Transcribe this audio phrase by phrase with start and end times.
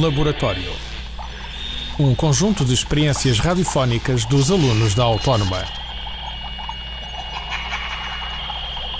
[0.00, 0.72] Laboratório.
[1.98, 5.62] Um conjunto de experiências radiofónicas dos alunos da Autónoma.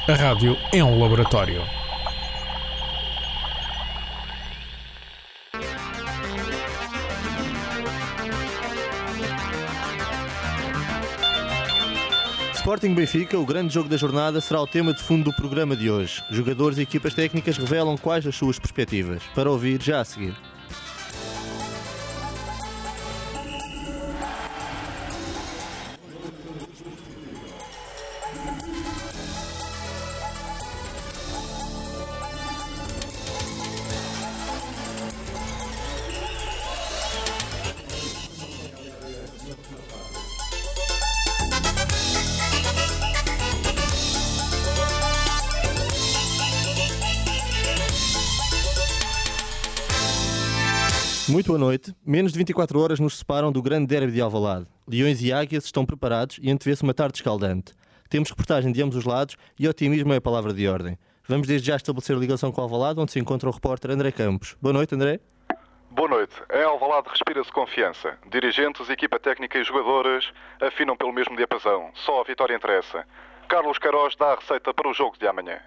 [0.07, 1.62] A rádio é um laboratório.
[12.54, 15.90] Sporting Benfica, o grande jogo da jornada, será o tema de fundo do programa de
[15.90, 16.22] hoje.
[16.30, 19.22] Jogadores e equipas técnicas revelam quais as suas perspectivas.
[19.34, 20.34] Para ouvir já a seguir.
[51.27, 51.95] Muito boa noite.
[52.05, 54.67] Menos de 24 horas nos separam do grande derby de Alvalade.
[54.86, 57.72] Leões e águias estão preparados e antevê-se uma tarde escaldante.
[58.11, 60.98] Temos reportagem de ambos os lados e otimismo é a palavra de ordem.
[61.27, 64.55] Vamos desde já estabelecer ligação com Alvalade, onde se encontra o repórter André Campos.
[64.61, 65.19] Boa noite, André.
[65.91, 66.34] Boa noite.
[66.53, 68.19] Em Alvalade respira-se confiança.
[68.31, 71.91] Dirigentes, equipa técnica e jogadores afinam pelo mesmo diapasão.
[71.94, 73.06] Só a vitória interessa.
[73.48, 75.59] Carlos Queiroz dá a receita para o jogo de amanhã.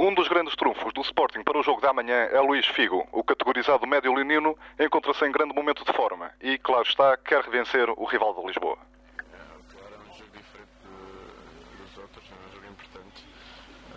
[0.00, 3.08] Um dos grandes trunfos do Sporting para o jogo da manhã é Luís Figo.
[3.10, 7.90] O categorizado médio leonino encontra-se em grande momento de forma e, claro está, quer revencer
[7.90, 8.78] o rival de Lisboa.
[9.16, 13.24] Claro, é um jogo diferente de- dos outros, é um jogo importante,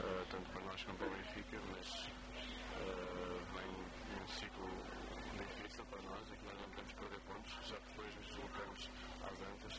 [0.01, 3.69] eh, tanto para nós como para o Benfica, mas eh, vem
[4.17, 4.65] num ciclo
[5.37, 8.89] difícil para nós e que nós não podemos perder pontos, já que depois nos deslocamos
[9.29, 9.73] às antas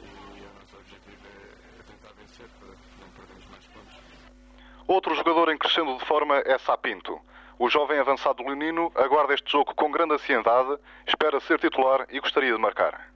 [0.00, 4.08] e o nosso objetivo é, é tentar vencer para não perdermos mais pontos.
[4.98, 7.20] Outro jogador em crescendo de forma é Sapinto.
[7.56, 10.76] O jovem avançado leonino aguarda este jogo com grande ansiedade,
[11.06, 13.08] espera ser titular e gostaria de marcar.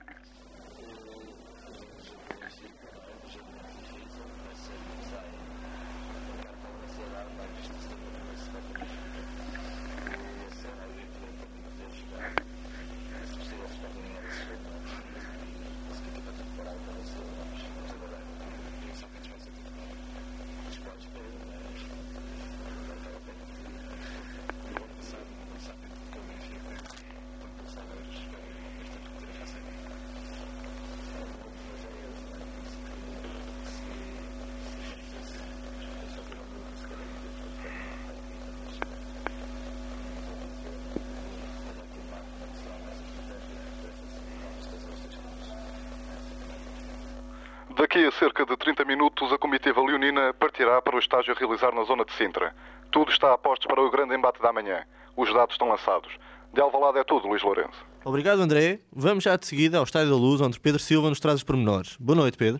[47.93, 51.75] Daqui a cerca de 30 minutos, a comitiva leonina partirá para o estágio a realizar
[51.75, 52.55] na zona de Sintra.
[52.91, 54.83] Tudo está a postos para o grande embate da manhã.
[55.15, 56.11] Os dados estão lançados.
[56.51, 57.85] De Alvalade é tudo, Luís Lourenço.
[58.03, 58.79] Obrigado, André.
[58.91, 61.95] Vamos já de seguida ao Estádio da Luz, onde Pedro Silva nos traz os pormenores.
[61.97, 62.59] Boa noite, Pedro.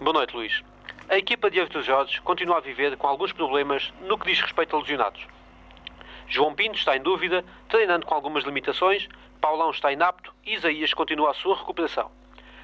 [0.00, 0.60] Boa noite, Luís.
[1.08, 4.74] A equipa de Artur Jorge continua a viver com alguns problemas no que diz respeito
[4.74, 5.24] a lesionados.
[6.26, 9.06] João Pinto está em dúvida, treinando com algumas limitações,
[9.40, 12.10] Paulão está inapto e Isaías continua a sua recuperação.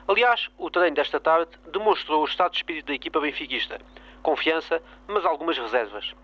[0.06, 3.81] Aliás, o treino desta tarde demonstrou o estado de espírito da equipa benfiquista.
[4.22, 6.15] Confiança, mas algumas reservas.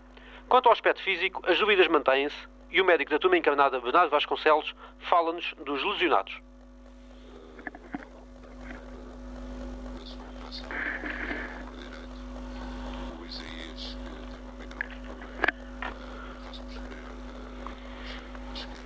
[0.47, 2.35] Quanto ao aspecto físico, as dúvidas mantêm-se
[2.69, 6.39] e o médico da turma encarnada, Bernardo Vasconcelos, fala-nos dos lesionados.
[9.99, 10.67] da sua operação
[11.65, 12.19] por direito.
[13.19, 15.43] O Isaías que teve um micro problema
[15.81, 18.81] uh, faz posterior da esquerda.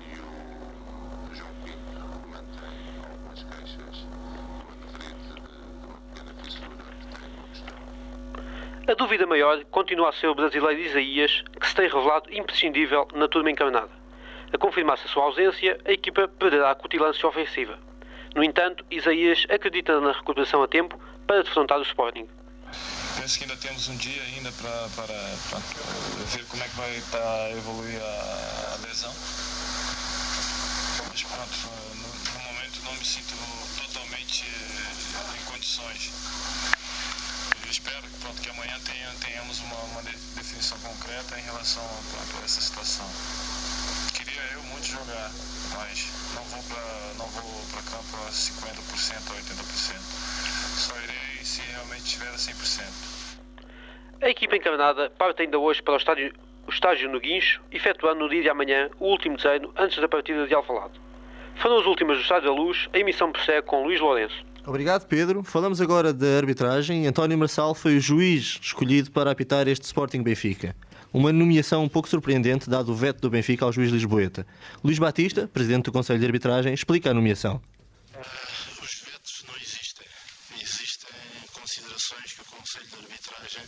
[0.00, 2.78] E o João Pinto mantém
[3.08, 4.06] algumas queixas de
[4.44, 5.48] uma nevrite, de,
[5.80, 7.84] de uma pequena fissura que tem no costela.
[8.94, 13.26] A dúvida maior continua a ser o brasileiro Isaías, que se tem revelado imprescindível na
[13.26, 13.90] turma encarnada.
[14.52, 17.76] A confirmar-se a sua ausência, a equipa perderá a cutilância ofensiva.
[18.36, 20.96] No entanto, Isaías acredita na recuperação a tempo
[21.26, 22.28] para defrontar o Sporting.
[23.20, 25.18] Penso que ainda temos um dia ainda para, para,
[25.50, 25.58] para
[26.30, 29.12] ver como é que vai estar a evoluir a, a lesão.
[31.10, 31.50] Mas pronto,
[31.96, 33.34] no, no momento não me sinto
[33.88, 36.12] totalmente eh, em condições.
[37.64, 42.40] Eu espero pronto, que amanhã tenha, tenhamos uma, uma de- definição concreta em relação a,
[42.40, 43.06] a essa situação.
[44.16, 45.30] Queria eu muito jogar,
[45.76, 49.98] mas não vou para não vou para campo a 50% ou 80%.
[50.78, 53.14] Só irei se realmente estiver a 100%.
[54.22, 56.32] A equipa encaminhada parte ainda hoje para o estádio,
[56.66, 60.46] o estágio no Guincho, efetuando no dia de amanhã o último treino antes da partida
[60.46, 60.98] de Alvalade.
[61.56, 64.44] Foram as últimas do Estádio da Luz, a emissão prossegue com Luís Lourenço.
[64.66, 65.42] Obrigado, Pedro.
[65.42, 67.06] Falamos agora da arbitragem.
[67.06, 70.74] António Marçal foi o juiz escolhido para apitar este Sporting Benfica.
[71.12, 74.46] Uma nomeação um pouco surpreendente, dado o veto do Benfica ao juiz Lisboeta.
[74.82, 77.60] Luís Batista, presidente do Conselho de Arbitragem, explica a nomeação.
[78.82, 80.06] Os vetos não existem.
[80.60, 81.10] Existem
[81.52, 83.62] considerações que o Conselho de Arbitragem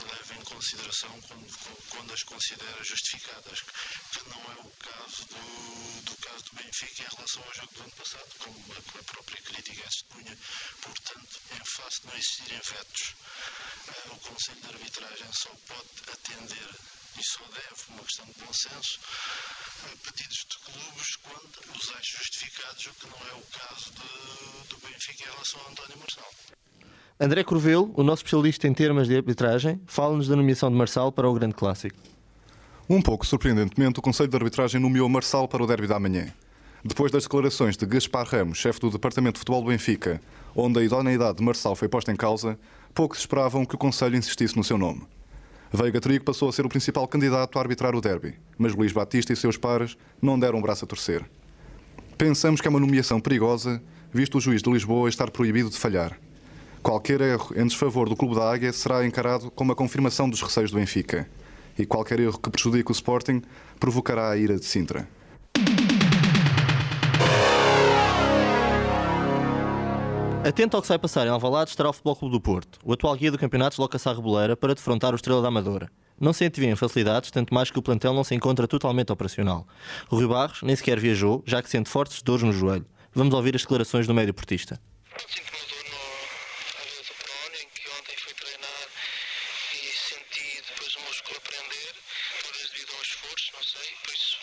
[0.00, 3.60] leva em consideração quando, quando as considera justificadas,
[4.12, 7.82] que não é o caso do, do caso do Benfica em relação ao jogo do
[7.82, 10.38] ano passado, como a, a própria crítica expunha.
[10.80, 13.14] Portanto, em face de não existirem vetos,
[13.88, 16.70] eh, o Conselho de Arbitragem só pode atender
[17.18, 18.98] e só deve, uma questão de bom senso,
[20.02, 24.78] pedidos de clubes quando os acha justificados, o que não é o caso de- do
[24.78, 26.34] Benfica em relação ao António Marçal.
[27.20, 31.28] André Corvelo, o nosso especialista em termos de arbitragem, fala-nos da nomeação de Marçal para
[31.28, 31.96] o Grande Clássico.
[32.88, 36.32] Um pouco surpreendentemente, o Conselho de Arbitragem nomeou Marçal para o derby da manhã.
[36.84, 40.20] Depois das declarações de Gaspar Ramos, chefe do Departamento de Futebol do Benfica,
[40.56, 42.58] onde a idoneidade de Marçal foi posta em causa,
[42.92, 45.02] poucos esperavam que o Conselho insistisse no seu nome.
[45.72, 49.32] Veiga Trigo passou a ser o principal candidato a arbitrar o derby, mas Luís Batista
[49.32, 51.24] e seus pares não deram o braço a torcer.
[52.18, 53.82] Pensamos que é uma nomeação perigosa,
[54.12, 56.18] visto o juiz de Lisboa estar proibido de falhar.
[56.82, 60.70] Qualquer erro em desfavor do Clube da Águia será encarado como a confirmação dos receios
[60.70, 61.28] do Benfica.
[61.78, 63.40] E qualquer erro que prejudique o Sporting
[63.78, 65.08] provocará a ira de Sintra.
[70.44, 72.80] Atento ao que se vai passar em Alvalade estará o Futebol Clube do Porto.
[72.84, 75.88] O atual guia do campeonato desloca-se à Reboleira para defrontar o Estrela da Amadora.
[76.20, 79.66] Não se antevêem facilidades, tanto mais que o plantel não se encontra totalmente operacional.
[80.10, 82.84] O Rui Barros nem sequer viajou, já que sente fortes dores no joelho.
[83.14, 84.80] Vamos ouvir as declarações do médio portista.
[85.28, 85.98] Sinto uma dor no,
[86.78, 88.88] à vez do perónio, em que ontem fui treinar
[89.74, 91.94] e senti depois o músculo a prender,
[92.42, 94.36] talvez devido ao esforço, não sei, por isso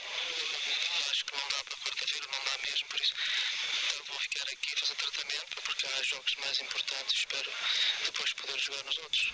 [1.09, 3.13] acho que não dá para quarta-feira, não dá mesmo, por isso
[3.97, 7.49] eu vou ficar aqui a fazer tratamento, porque há jogos mais importantes e espero
[8.05, 9.33] depois poder jogar nos outros.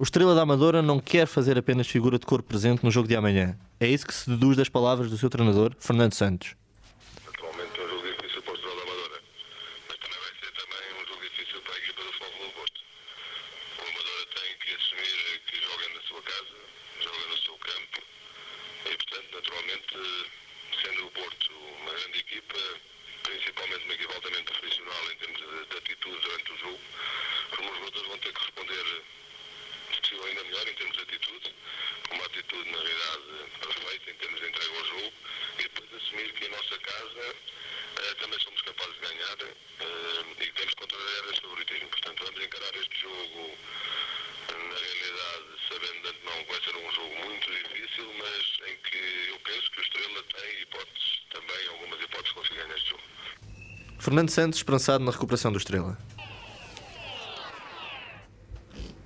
[0.00, 3.16] O Estrela da Amadora não quer fazer apenas figura de cor presente no jogo de
[3.16, 3.58] amanhã.
[3.80, 6.54] É isso que se deduz das palavras do seu treinador, Fernando Santos.
[7.26, 9.20] Naturalmente é um jogo difícil para o Estrela da Amadora,
[9.88, 12.54] mas também vai ser também um jogo difícil para a equipa do Futebol Clube do
[12.54, 12.80] Porto.
[13.74, 16.56] O Amadora tem que assumir que joga na sua casa,
[17.02, 17.98] joga no seu campo
[18.86, 19.94] e, portanto, naturalmente,
[20.78, 21.50] sendo o Porto
[21.82, 22.58] uma grande equipa,
[23.24, 26.80] principalmente uma equipa altamente profissional em termos de, de atitude durante o jogo,
[27.50, 29.02] os meus jogadores vão ter que responder
[29.92, 31.54] se possível ainda melhor em termos de atitude,
[32.08, 35.12] com uma atitude na realidade perfeita em termos de entrega ao jogo
[35.58, 35.88] e depois
[36.78, 37.34] casa
[37.98, 41.88] eh, também somos capazes de ganhar eh, e temos contrariar este favoritismo.
[41.88, 43.58] Portanto, vamos encarar este jogo
[44.48, 49.30] na realidade sabendo de antemão que vai ser um jogo muito difícil, mas em que
[49.30, 53.02] eu penso que o Estrela tem hipóteses, também algumas hipóteses de conseguir ganhar este jogo.
[53.98, 55.98] Fernando Santos esperançado na recuperação do Estrela.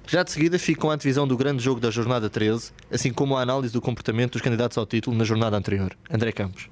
[0.06, 3.34] Já de seguida fica com a antevisão do grande jogo da jornada 13, assim como
[3.36, 5.96] a análise do comportamento dos candidatos ao título na jornada anterior.
[6.10, 6.68] André Campos.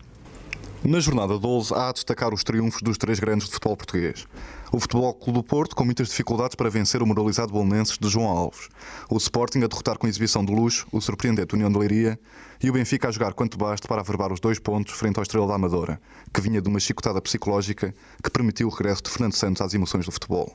[0.82, 4.26] Na jornada 12 há a destacar os triunfos dos três grandes de futebol português.
[4.72, 8.26] O Futebol Clube do Porto com muitas dificuldades para vencer o moralizado Bolonenses de João
[8.26, 8.70] Alves.
[9.10, 12.18] O Sporting a derrotar com exibição de luxo o surpreendente União de Leiria
[12.62, 15.46] e o Benfica a jogar quanto basta para averbar os dois pontos frente ao Estrela
[15.46, 16.00] da Amadora,
[16.32, 17.94] que vinha de uma chicotada psicológica
[18.25, 20.50] que permitiu o regresso de Fernando Santos às emoções do futebol.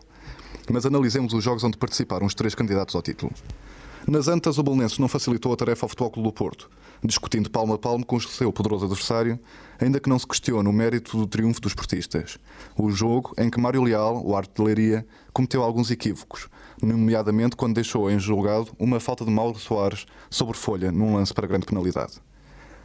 [0.71, 3.31] Mas analisemos os jogos onde participaram os três candidatos ao título.
[4.07, 6.69] Nas Antas, o Bolonenses não facilitou a tarefa ao Futebol Clube do Porto,
[7.03, 9.39] discutindo palmo a palmo com o seu poderoso adversário,
[9.81, 12.37] ainda que não se questione o mérito do triunfo dos portistas.
[12.77, 16.47] O jogo em que Mário Leal, o Leiria, cometeu alguns equívocos,
[16.83, 21.47] nomeadamente quando deixou em julgado uma falta de Mauro Soares sobre folha num lance para
[21.47, 22.21] grande penalidade.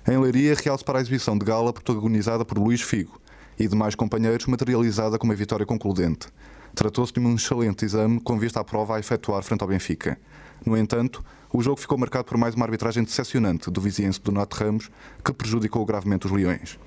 [0.09, 3.21] Em Leiria, realce para a exibição de gala protagonizada por Luís Figo
[3.59, 6.29] e demais companheiros materializada com uma vitória concludente.
[6.75, 10.19] Tratou-se de um excelente exame com vista à prova a efetuar frente ao Benfica.
[10.65, 14.57] No entanto, o jogo ficou marcado por mais uma arbitragem decepcionante do viziense do Nato
[14.57, 14.91] Ramos,
[15.25, 16.79] que prejudicou gravemente os Leões.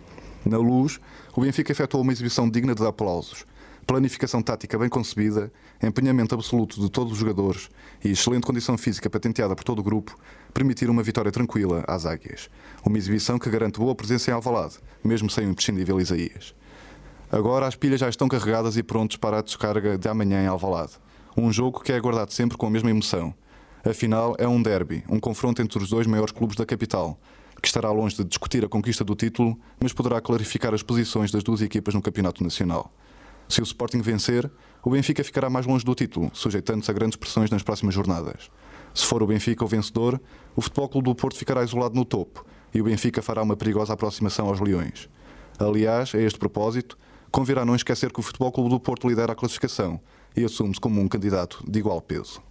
[0.45, 0.99] Na luz,
[1.35, 3.45] o Benfica efetuou uma exibição digna de aplausos.
[3.85, 5.51] Planificação tática bem concebida,
[5.81, 7.69] empenhamento absoluto de todos os jogadores
[8.03, 10.15] e excelente condição física patenteada por todo o grupo
[10.53, 12.49] permitiram uma vitória tranquila às Águias.
[12.85, 16.55] Uma exibição que garante boa presença em Alvalade, mesmo sem o imprescindível Isaías.
[17.29, 20.93] Agora as pilhas já estão carregadas e prontos para a descarga de amanhã em Alvalade.
[21.35, 23.33] Um jogo que é aguardado sempre com a mesma emoção.
[23.85, 27.19] Afinal, é um derby, um confronto entre os dois maiores clubes da capital,
[27.61, 31.43] que estará longe de discutir a conquista do título, mas poderá clarificar as posições das
[31.43, 32.93] duas equipas no Campeonato Nacional.
[33.49, 34.49] Se o Sporting vencer,
[34.81, 38.49] o Benfica ficará mais longe do título, sujeitando-se a grandes pressões nas próximas jornadas.
[38.93, 40.19] Se for o Benfica o vencedor,
[40.55, 43.91] o Futebol Clube do Porto ficará isolado no topo e o Benfica fará uma perigosa
[43.91, 45.09] aproximação aos Leões.
[45.59, 46.97] Aliás, a este propósito,
[47.31, 49.99] convirá não esquecer que o Futebol Clube do Porto lidera a classificação
[50.35, 52.41] e assume-se como um candidato de igual peso.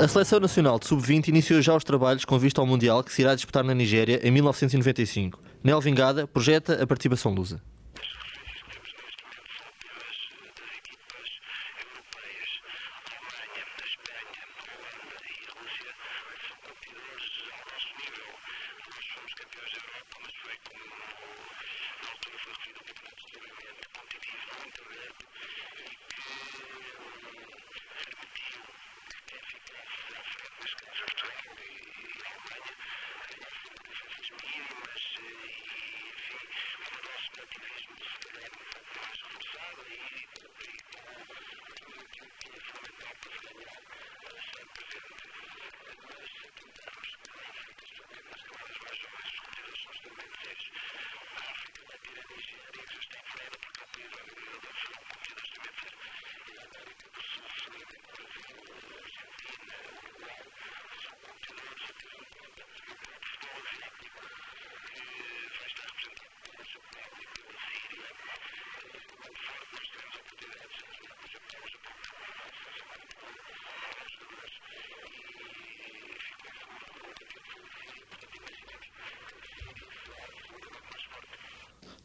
[0.00, 3.22] A Seleção Nacional de Sub-20 iniciou já os trabalhos com vista ao Mundial que se
[3.22, 5.38] irá disputar na Nigéria em 1995.
[5.62, 7.62] Nel Vingada projeta a participação lusa.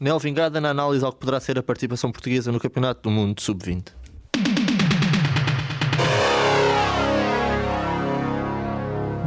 [0.00, 3.36] Nel Vingada na análise ao que poderá ser a participação portuguesa no Campeonato do Mundo
[3.36, 3.99] de Sub-20.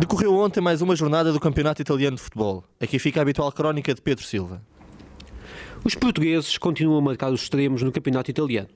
[0.03, 2.65] Decorreu ontem mais uma jornada do Campeonato Italiano de Futebol.
[2.77, 4.61] Aqui fica a habitual crónica de Pedro Silva.
[5.81, 8.67] Os portugueses continuam a marcar os extremos no campeonato italiano.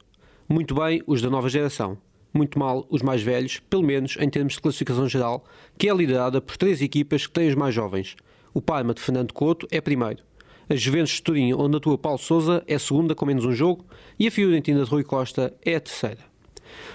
[0.47, 1.97] Muito bem os da nova geração.
[2.33, 5.43] Muito mal os mais velhos, pelo menos em termos de classificação geral,
[5.77, 8.15] que é liderada por três equipas que têm os mais jovens.
[8.53, 10.23] O Parma de Fernando Couto é primeiro.
[10.69, 13.85] A Juventus de Turim, onde atua Paulo Sousa, é segunda com menos um jogo.
[14.17, 16.36] E a Fiorentina de Rui Costa é a terceira.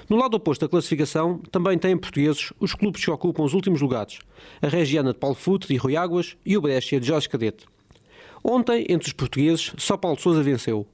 [0.08, 4.18] No lado oposto da classificação, também têm portugueses os clubes que ocupam os últimos lugares.
[4.60, 7.66] A Regiana de Paulo Futre e Rui Águas e o Brescia de Jorge Cadete.
[8.44, 10.86] Ontem, entre os portugueses, só Paulo Sousa venceu.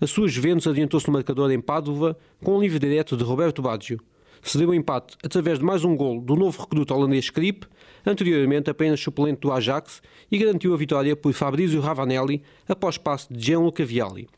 [0.00, 4.00] A sua Juventus adiantou-se no marcador em Pádua com um livre direto de Roberto Baggio.
[4.42, 7.66] Cedeu o empate através de mais um gol do novo recruto holandês Skrip,
[8.04, 13.44] anteriormente apenas suplente do Ajax, e garantiu a vitória por Fabrizio Ravanelli após passe de
[13.44, 14.28] Gianluca Vialli.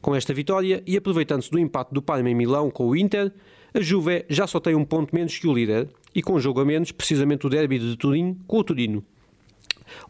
[0.00, 3.32] Com esta vitória e aproveitando-se do empate do Parma em Milão com o Inter,
[3.74, 6.64] a Juve já só tem um ponto menos que o líder e com jogo a
[6.64, 9.04] menos, precisamente o derby de Turim com o Turino.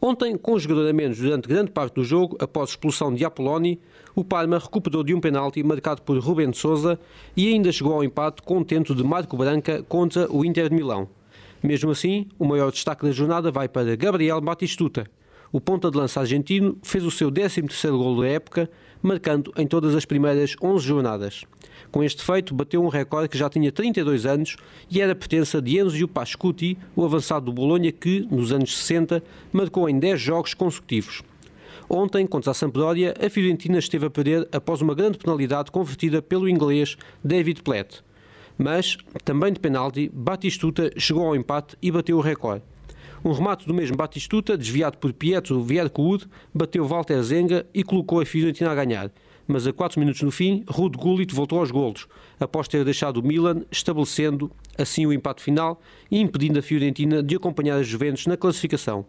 [0.01, 3.81] Ontem, com jogador a menos durante grande parte do jogo, após a expulsão de Apoloni,
[4.15, 6.99] o Parma recuperou de um penalti marcado por Rubén de Souza
[7.37, 11.09] e ainda chegou ao empate tento de Marco Branca contra o Inter de Milão.
[11.63, 15.07] Mesmo assim, o maior destaque da jornada vai para Gabriel Batistuta.
[15.53, 18.71] O ponta de lança argentino fez o seu 13º gol da época,
[19.03, 21.45] marcando em todas as primeiras 11 jornadas.
[21.91, 24.57] Com este feito, bateu um recorde que já tinha 32 anos
[24.91, 29.89] e era pertença de Enzo Pascuti, o avançado do Bolonha que, nos anos 60, marcou
[29.89, 31.23] em 10 jogos consecutivos.
[31.89, 36.49] Ontem, contra a Sampdoria, a Fiorentina esteve a perder após uma grande penalidade convertida pelo
[36.49, 38.03] inglês David Platt.
[38.59, 42.65] Mas, também de penalti, Batistuta chegou ao empate e bateu o recorde.
[43.25, 48.27] Um remate do mesmo Batistuta, desviado por Pietro Viercoud, bateu Walter Zenga e colocou a
[48.27, 49.11] Fiorentina a ganhar.
[49.47, 52.07] Mas a 4 minutos no fim, Ruud Gullit voltou aos golos,
[52.41, 57.37] após ter deixado o Milan, estabelecendo assim o empate final e impedindo a Fiorentina de
[57.37, 59.07] acompanhar a Juventus na classificação.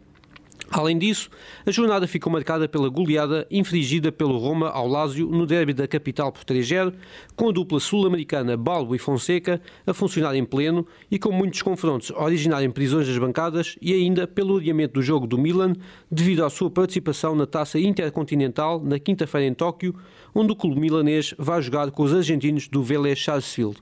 [0.77, 1.31] Além disso,
[1.65, 6.31] a jornada ficou marcada pela goleada infligida pelo Roma ao Lazio no derby da capital
[6.31, 6.93] por 3-0,
[7.35, 12.11] com a dupla sul-americana Balbo e Fonseca a funcionar em pleno e com muitos confrontos
[12.11, 15.73] originarem prisões das bancadas e ainda pelo adiamento do jogo do Milan
[16.11, 19.95] devido à sua participação na taça intercontinental na quinta-feira em Tóquio,
[20.35, 23.77] onde o clube milanês vai jogar com os argentinos do Vélez Sarsfield.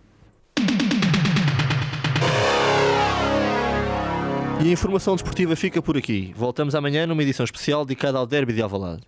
[4.64, 6.34] E a informação desportiva fica por aqui.
[6.36, 9.04] Voltamos amanhã numa edição especial dedicada ao Derby de Alvalade.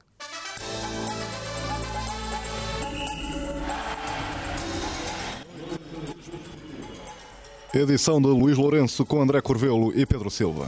[7.73, 10.67] Edição de Luís Lourenço com André Corvelo e Pedro Silva.